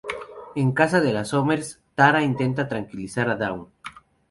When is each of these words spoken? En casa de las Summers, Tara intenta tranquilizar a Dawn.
En 0.55 0.71
casa 0.71 0.99
de 0.99 1.13
las 1.13 1.27
Summers, 1.27 1.79
Tara 1.93 2.23
intenta 2.23 2.67
tranquilizar 2.67 3.29
a 3.29 3.35
Dawn. 3.35 3.67